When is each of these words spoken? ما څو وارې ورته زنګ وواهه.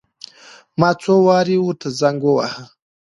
ما 0.79 0.89
څو 1.01 1.13
وارې 1.27 1.57
ورته 1.61 1.87
زنګ 1.99 2.19
وواهه. 2.25 2.61